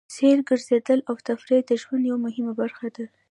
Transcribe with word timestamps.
سیل، 0.15 0.39
ګرځېدل 0.49 0.99
او 1.09 1.15
تفرېح 1.27 1.61
د 1.67 1.71
ژوند 1.81 2.03
یوه 2.09 2.19
مهمه 2.25 2.53
برخه 2.61 2.87
ده. 2.95 3.05